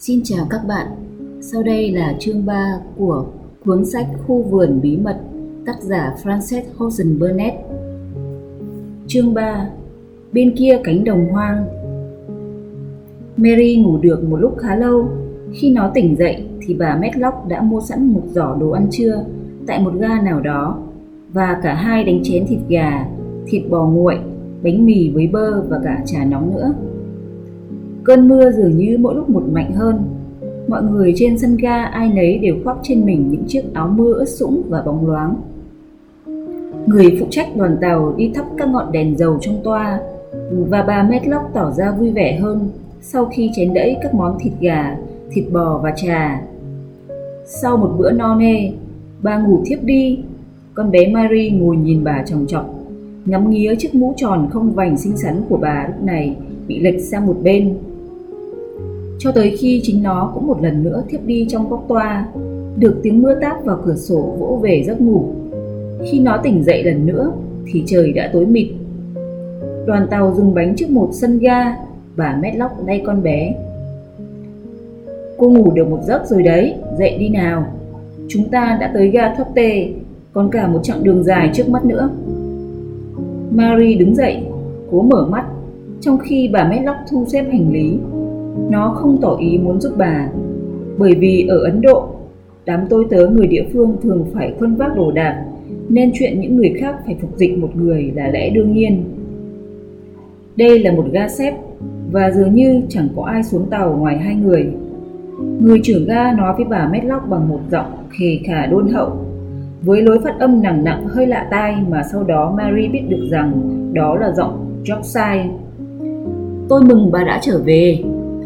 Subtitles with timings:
[0.00, 0.86] Xin chào các bạn.
[1.40, 3.26] Sau đây là chương 3 của
[3.64, 5.20] cuốn sách Khu vườn bí mật
[5.66, 7.56] tác giả Frances Hosen Burnett.
[9.06, 9.68] Chương 3
[10.32, 11.66] Bên kia cánh đồng hoang
[13.36, 15.08] Mary ngủ được một lúc khá lâu.
[15.52, 19.24] Khi nó tỉnh dậy thì bà Medlock đã mua sẵn một giỏ đồ ăn trưa
[19.66, 20.78] tại một ga nào đó
[21.32, 23.06] và cả hai đánh chén thịt gà,
[23.46, 24.18] thịt bò nguội,
[24.62, 26.72] bánh mì với bơ và cả trà nóng nữa.
[28.04, 30.02] Cơn mưa dường như mỗi lúc một mạnh hơn.
[30.68, 34.12] Mọi người trên sân ga ai nấy đều khoác trên mình những chiếc áo mưa
[34.12, 35.34] ướt sũng và bóng loáng.
[36.86, 40.00] Người phụ trách đoàn tàu đi thắp các ngọn đèn dầu trong toa
[40.68, 42.68] và bà Medlock tỏ ra vui vẻ hơn
[43.00, 44.96] sau khi chén đẫy các món thịt gà,
[45.30, 46.42] thịt bò và trà.
[47.46, 48.72] Sau một bữa no nê,
[49.22, 50.18] bà ngủ thiếp đi.
[50.74, 52.74] Con bé Mary ngồi nhìn bà chòng chọc,
[53.24, 56.36] ngắm nghía chiếc mũ tròn không vành xinh xắn của bà lúc này
[56.68, 57.74] bị lệch sang một bên
[59.20, 62.28] cho tới khi chính nó cũng một lần nữa thiếp đi trong góc toa,
[62.76, 65.24] được tiếng mưa táp vào cửa sổ vỗ về giấc ngủ.
[66.10, 67.32] Khi nó tỉnh dậy lần nữa
[67.66, 68.68] thì trời đã tối mịt.
[69.86, 71.76] Đoàn tàu dừng bánh trước một sân ga,
[72.16, 73.54] bà Medlock lay con bé.
[75.38, 77.66] Cô ngủ được một giấc rồi đấy, dậy đi nào.
[78.28, 79.88] Chúng ta đã tới ga thoát tê,
[80.32, 82.10] còn cả một chặng đường dài trước mắt nữa.
[83.50, 84.42] Mary đứng dậy,
[84.90, 85.44] cố mở mắt,
[86.00, 87.98] trong khi bà Medlock thu xếp hành lý
[88.70, 90.28] nó không tỏ ý muốn giúp bà,
[90.98, 92.08] bởi vì ở Ấn Độ,
[92.64, 95.44] đám tôi tớ người địa phương thường phải khuân vác đồ đạc,
[95.88, 99.04] nên chuyện những người khác phải phục dịch một người là lẽ đương nhiên.
[100.56, 101.54] Đây là một ga xếp
[102.12, 104.66] và dường như chẳng có ai xuống tàu ngoài hai người.
[105.60, 109.12] Người trưởng ga nói với bà Medlock bằng một giọng khề khả đôn hậu,
[109.82, 113.28] với lối phát âm nặng nặng hơi lạ tai mà sau đó Mary biết được
[113.30, 113.52] rằng
[113.92, 115.48] đó là giọng Yorkshire.
[116.68, 117.98] Tôi mừng bà đã trở về,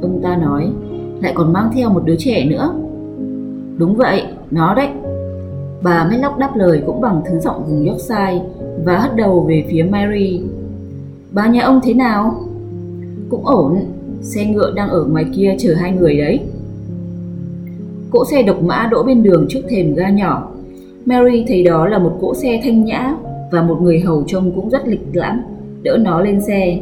[0.04, 0.68] Ông ta nói,
[1.22, 2.74] lại còn mang theo một đứa trẻ nữa.
[3.78, 4.88] Đúng vậy, nó đấy.
[5.82, 8.42] Bà Medlock đáp lời cũng bằng thứ giọng vùng Yorkshire
[8.84, 10.40] và hất đầu về phía Mary.
[11.32, 12.40] Bà nhà ông thế nào?
[13.28, 13.78] Cũng ổn,
[14.20, 16.40] xe ngựa đang ở ngoài kia chờ hai người đấy.
[18.10, 20.48] Cỗ xe độc mã đỗ bên đường trước thềm ga nhỏ.
[21.04, 23.16] Mary thấy đó là một cỗ xe thanh nhã
[23.52, 25.40] và một người hầu trông cũng rất lịch lãm,
[25.82, 26.80] đỡ nó lên xe.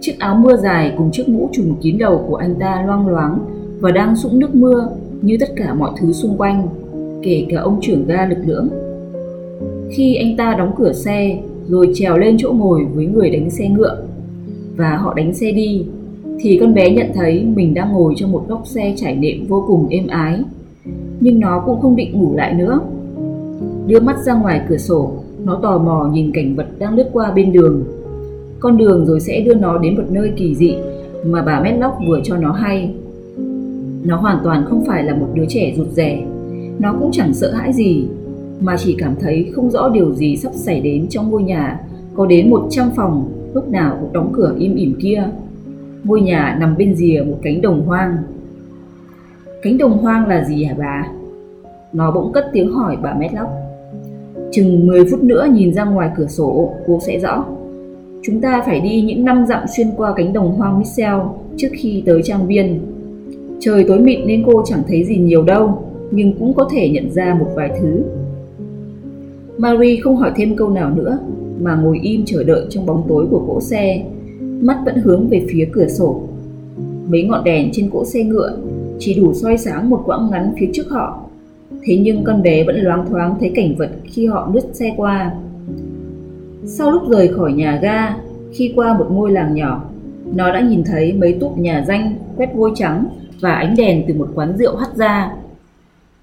[0.00, 3.38] Chiếc áo mưa dài cùng chiếc mũ trùm kín đầu của anh ta loang loáng
[3.80, 4.88] và đang sũng nước mưa
[5.22, 6.68] như tất cả mọi thứ xung quanh,
[7.22, 8.68] kể cả ông trưởng ga lực lưỡng.
[9.90, 11.38] Khi anh ta đóng cửa xe
[11.68, 14.02] rồi trèo lên chỗ ngồi với người đánh xe ngựa
[14.76, 15.84] và họ đánh xe đi
[16.40, 19.64] thì con bé nhận thấy mình đang ngồi trong một góc xe trải nệm vô
[19.66, 20.42] cùng êm ái
[21.20, 22.80] nhưng nó cũng không định ngủ lại nữa
[23.86, 25.12] đưa mắt ra ngoài cửa sổ
[25.44, 27.84] nó tò mò nhìn cảnh vật đang lướt qua bên đường
[28.60, 30.74] con đường rồi sẽ đưa nó đến một nơi kỳ dị
[31.24, 32.94] mà bà Medlock vừa cho nó hay.
[34.04, 36.22] Nó hoàn toàn không phải là một đứa trẻ rụt rè,
[36.78, 38.06] nó cũng chẳng sợ hãi gì,
[38.60, 41.80] mà chỉ cảm thấy không rõ điều gì sắp xảy đến trong ngôi nhà
[42.14, 45.24] có đến 100 phòng lúc nào cũng đóng cửa im ỉm kia.
[46.04, 48.16] Ngôi nhà nằm bên rìa một cánh đồng hoang.
[49.62, 51.06] Cánh đồng hoang là gì hả bà?
[51.92, 53.50] Nó bỗng cất tiếng hỏi bà Medlock.
[54.52, 57.44] Chừng 10 phút nữa nhìn ra ngoài cửa sổ, cô sẽ rõ.
[58.22, 61.20] Chúng ta phải đi những năm dặm xuyên qua cánh đồng hoang Michel
[61.56, 62.80] trước khi tới trang viên.
[63.60, 67.10] Trời tối mịt nên cô chẳng thấy gì nhiều đâu, nhưng cũng có thể nhận
[67.10, 68.02] ra một vài thứ.
[69.58, 71.18] Marie không hỏi thêm câu nào nữa,
[71.60, 74.02] mà ngồi im chờ đợi trong bóng tối của cỗ xe,
[74.40, 76.20] mắt vẫn hướng về phía cửa sổ.
[77.08, 78.56] Mấy ngọn đèn trên cỗ xe ngựa
[78.98, 81.20] chỉ đủ soi sáng một quãng ngắn phía trước họ.
[81.82, 85.32] Thế nhưng con bé vẫn loáng thoáng thấy cảnh vật khi họ lướt xe qua.
[86.64, 88.16] Sau lúc rời khỏi nhà ga,
[88.52, 89.82] khi qua một ngôi làng nhỏ,
[90.34, 93.04] nó đã nhìn thấy mấy túp nhà danh quét vôi trắng
[93.40, 95.32] và ánh đèn từ một quán rượu hắt ra.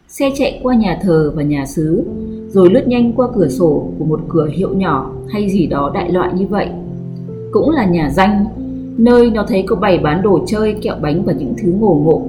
[0.07, 2.03] Xe chạy qua nhà thờ và nhà xứ,
[2.47, 6.11] rồi lướt nhanh qua cửa sổ của một cửa hiệu nhỏ hay gì đó đại
[6.11, 6.67] loại như vậy.
[7.51, 8.45] Cũng là nhà danh,
[8.97, 12.21] nơi nó thấy có bày bán đồ chơi, kẹo bánh và những thứ ngổ ngộ.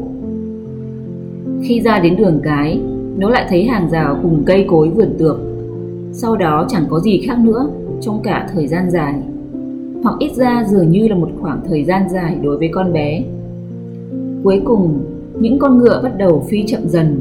[1.63, 2.81] Khi ra đến đường cái,
[3.17, 5.41] nó lại thấy hàng rào cùng cây cối vườn tược.
[6.13, 7.69] Sau đó chẳng có gì khác nữa
[8.01, 9.15] trong cả thời gian dài,
[10.03, 13.23] hoặc ít ra dường như là một khoảng thời gian dài đối với con bé.
[14.45, 15.01] Cuối cùng,
[15.41, 17.21] những con ngựa bắt đầu phi chậm dần,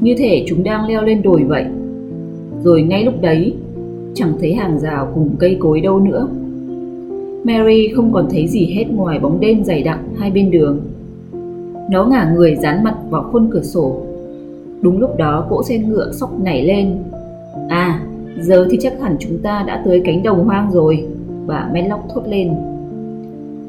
[0.00, 1.64] như thể chúng đang leo lên đồi vậy.
[2.64, 3.54] Rồi ngay lúc đấy,
[4.14, 6.28] chẳng thấy hàng rào cùng cây cối đâu nữa.
[7.44, 10.80] Mary không còn thấy gì hết ngoài bóng đêm dày đặc hai bên đường.
[11.90, 14.02] Nó ngả người dán mặt vào khuôn cửa sổ.
[14.80, 16.96] Đúng lúc đó, cỗ xe ngựa sóc nảy lên.
[17.68, 18.00] À
[18.40, 21.06] Giờ thì chắc hẳn chúng ta đã tới cánh đồng hoang rồi
[21.46, 22.48] Bà Menlock thốt lên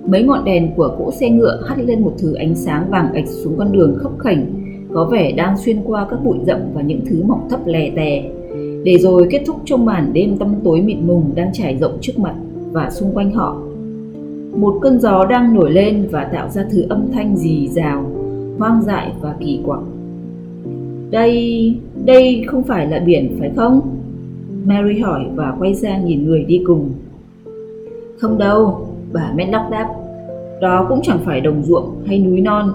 [0.06, 3.28] Mấy ngọn đèn của cỗ xe ngựa hắt lên một thứ ánh sáng vàng ạch
[3.28, 4.46] xuống con đường khấp khảnh,
[4.94, 8.24] có vẻ đang xuyên qua các bụi rậm và những thứ mọc thấp lè tè,
[8.84, 12.20] để rồi kết thúc trong màn đêm tăm tối mịt mùng đang trải rộng trước
[12.20, 12.36] mặt
[12.72, 13.62] và xung quanh họ.
[14.56, 18.06] Một cơn gió đang nổi lên và tạo ra thứ âm thanh rì rào,
[18.58, 19.80] hoang dại và kỳ quặc.
[21.12, 21.76] Đây,
[22.06, 23.99] đây không phải là biển phải không?
[24.66, 26.90] Mary hỏi và quay sang nhìn người đi cùng.
[28.18, 29.90] Không đâu, bà Medlock đáp.
[30.62, 32.74] Đó cũng chẳng phải đồng ruộng hay núi non,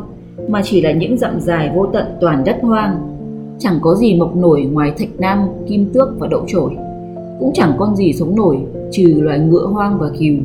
[0.49, 2.97] mà chỉ là những dặm dài vô tận toàn đất hoang.
[3.59, 5.39] Chẳng có gì mọc nổi ngoài thạch nam,
[5.69, 6.71] kim tước và đậu trổi.
[7.41, 8.59] Cũng chẳng con gì sống nổi
[8.91, 10.37] trừ loài ngựa hoang và cừu.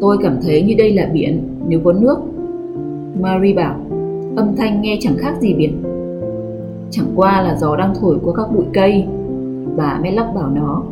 [0.00, 2.18] Tôi cảm thấy như đây là biển nếu có nước.
[3.20, 3.74] Mary bảo,
[4.36, 5.82] âm thanh nghe chẳng khác gì biển.
[6.90, 9.04] Chẳng qua là gió đang thổi qua các bụi cây.
[9.76, 10.82] Bà Medlock bảo nó,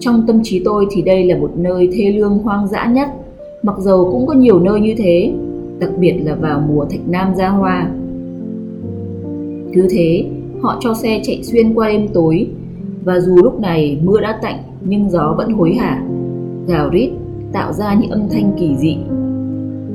[0.00, 3.08] trong tâm trí tôi thì đây là một nơi thê lương hoang dã nhất,
[3.62, 5.32] mặc dầu cũng có nhiều nơi như thế,
[5.78, 7.90] đặc biệt là vào mùa thạch nam ra hoa.
[9.72, 10.24] Cứ thế,
[10.60, 12.46] họ cho xe chạy xuyên qua đêm tối,
[13.04, 16.02] và dù lúc này mưa đã tạnh nhưng gió vẫn hối hả,
[16.68, 17.10] gào rít
[17.52, 18.96] tạo ra những âm thanh kỳ dị.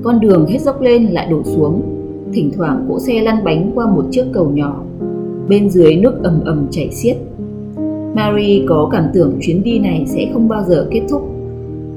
[0.04, 1.81] Con đường hết dốc lên lại đổ xuống,
[2.34, 4.84] thỉnh thoảng cỗ xe lăn bánh qua một chiếc cầu nhỏ.
[5.50, 7.18] Bên dưới nước ầm ầm chảy xiết.
[8.16, 11.22] Mary có cảm tưởng chuyến đi này sẽ không bao giờ kết thúc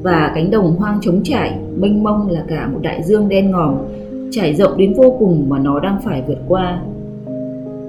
[0.02, 3.74] và cánh đồng hoang trống trải, mênh mông là cả một đại dương đen ngòm,
[4.30, 6.82] trải rộng đến vô cùng mà nó đang phải vượt qua.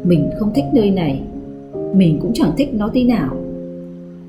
[0.04, 1.22] Mình không thích nơi này,
[1.94, 3.36] mình cũng chẳng thích nó tí nào.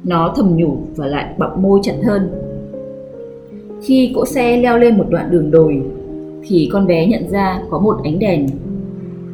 [0.05, 2.31] Nó thầm nhủ và lại bặm môi chặt hơn.
[3.83, 5.83] Khi cỗ xe leo lên một đoạn đường đồi,
[6.43, 8.47] thì con bé nhận ra có một ánh đèn.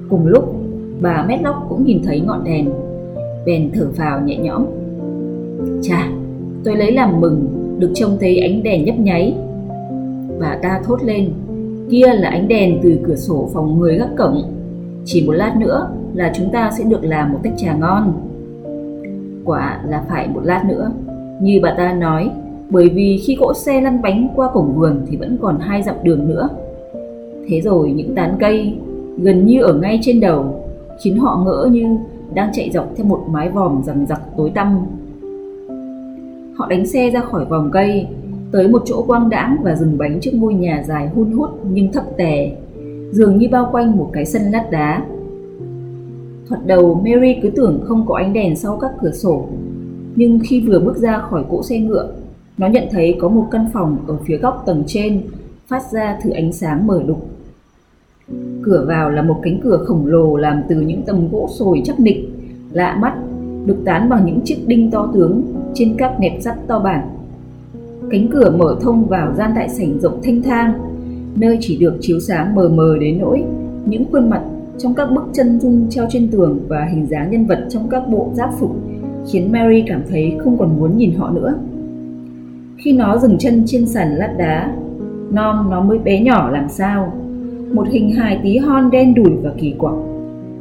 [0.08, 0.54] Cùng lúc,
[1.00, 2.68] bà Medlock cũng nhìn thấy ngọn đèn,
[3.46, 4.66] bèn thở phào nhẹ nhõm.
[5.82, 6.10] Chà,
[6.64, 7.46] tôi lấy làm mừng
[7.78, 9.34] được trông thấy ánh đèn nhấp nháy.
[10.40, 11.32] Bà ta thốt lên,
[11.90, 14.42] kia là ánh đèn từ cửa sổ phòng người gác cổng.
[15.04, 18.12] Chỉ một lát nữa là chúng ta sẽ được làm một tách trà ngon.
[19.44, 20.92] Quả là phải một lát nữa,
[21.40, 22.30] như bà ta nói,
[22.70, 25.96] bởi vì khi cỗ xe lăn bánh qua cổng vườn thì vẫn còn hai dặm
[26.02, 26.48] đường nữa.
[27.48, 28.74] Thế rồi những tán cây
[29.18, 30.64] gần như ở ngay trên đầu
[31.02, 31.96] khiến họ ngỡ như
[32.34, 34.78] đang chạy dọc theo một mái vòm rằng giặc tối tăm.
[36.56, 38.06] Họ đánh xe ra khỏi vòng cây,
[38.52, 41.92] tới một chỗ quang đãng và dừng bánh trước ngôi nhà dài hun hút nhưng
[41.92, 42.52] thấp tè,
[43.12, 45.04] dường như bao quanh một cái sân lát đá.
[46.48, 49.46] Thoạt đầu Mary cứ tưởng không có ánh đèn sau các cửa sổ,
[50.16, 52.12] nhưng khi vừa bước ra khỏi cỗ xe ngựa,
[52.58, 55.22] nó nhận thấy có một căn phòng ở phía góc tầng trên
[55.66, 57.31] phát ra thứ ánh sáng mở đục.
[58.62, 62.00] Cửa vào là một cánh cửa khổng lồ làm từ những tấm gỗ sồi chắc
[62.00, 62.28] nịch,
[62.72, 63.14] lạ mắt,
[63.66, 65.42] được tán bằng những chiếc đinh to tướng
[65.74, 67.08] trên các nẹp sắt to bản.
[68.10, 70.72] Cánh cửa mở thông vào gian đại sảnh rộng thanh thang,
[71.36, 73.44] nơi chỉ được chiếu sáng mờ mờ đến nỗi
[73.86, 74.42] những khuôn mặt
[74.78, 78.08] trong các bức chân dung treo trên tường và hình dáng nhân vật trong các
[78.08, 78.76] bộ giáp phục
[79.30, 81.54] khiến Mary cảm thấy không còn muốn nhìn họ nữa.
[82.84, 84.72] Khi nó dừng chân trên sàn lát đá,
[85.30, 87.12] non nó mới bé nhỏ làm sao.
[87.72, 89.94] Một hình hài tí hon đen đủi và kỳ quặc,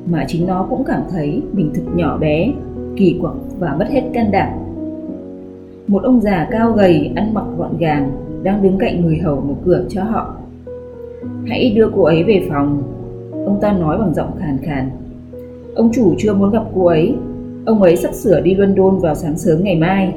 [0.06, 2.54] mà chính nó cũng cảm thấy mình thực nhỏ bé,
[2.96, 4.50] kỳ quặc và mất hết can đảm.
[5.88, 8.12] Một ông già cao gầy, ăn mặc gọn gàng,
[8.44, 10.36] đang đứng cạnh người hầu mở cửa cho họ.
[11.48, 12.84] Hãy đưa cô ấy về phòng,
[13.32, 14.90] ông ta nói bằng giọng khàn khàn.
[15.76, 17.16] Ông chủ chưa muốn gặp cô ấy,
[17.66, 20.14] ông ấy sắp sửa đi London vào sáng sớm ngày mai.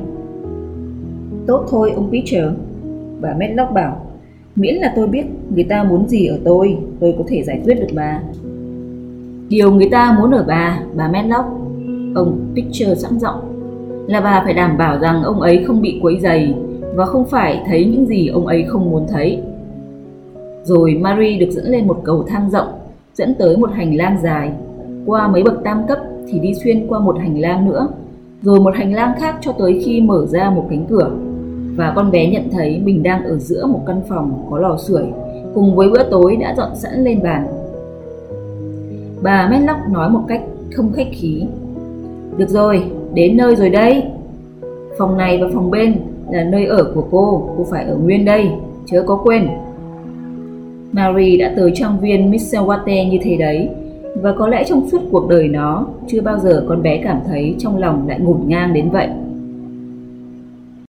[1.47, 2.49] Tốt thôi ông Peter
[3.21, 4.04] Bà Medlock bảo
[4.57, 7.75] Miễn là tôi biết người ta muốn gì ở tôi Tôi có thể giải quyết
[7.75, 8.21] được bà.
[9.49, 11.49] Điều người ta muốn ở bà Bà Medlock
[12.15, 13.41] Ông Pitcher sẵn giọng
[14.07, 16.55] Là bà phải đảm bảo rằng ông ấy không bị quấy dày
[16.95, 19.41] Và không phải thấy những gì ông ấy không muốn thấy.
[20.65, 22.69] Rồi Marie được dẫn lên một cầu thang rộng,
[23.15, 24.53] Dẫn tới một hành lang dài.
[25.07, 27.89] Qua mấy bậc tam cấp thì đi xuyên qua một hành lang nữa,
[28.43, 31.11] Rồi một hành lang khác cho tới khi mở ra một cánh cửa
[31.76, 35.04] và con bé nhận thấy mình đang ở giữa một căn phòng có lò sưởi
[35.54, 37.47] cùng với bữa tối đã dọn sẵn lên bàn.
[39.23, 40.43] Bà Medlock nói một cách
[40.75, 41.43] không khách khí.
[42.37, 44.02] Được rồi, đến nơi rồi đây.
[44.99, 45.95] Phòng này và phòng bên
[46.31, 48.50] là nơi ở của cô, cô phải ở nguyên đây,
[48.87, 49.49] chớ có quên.
[50.93, 53.69] Mary đã tới trang viên Missawate như thế đấy,
[54.14, 57.54] và có lẽ trong suốt cuộc đời nó, chưa bao giờ con bé cảm thấy
[57.59, 59.09] trong lòng lại ngổn ngang đến vậy.